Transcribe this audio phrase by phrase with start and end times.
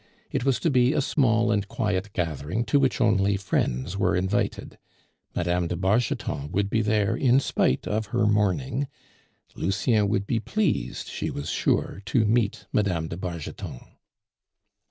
[0.31, 4.79] It was to be a small and quiet gathering to which only friends were invited
[5.35, 5.67] Mme.
[5.67, 8.87] de Bargeton would be there in spite of her mourning;
[9.53, 13.05] Lucien would be pleased, she was sure, to meet Mme.
[13.09, 13.79] de Bargeton.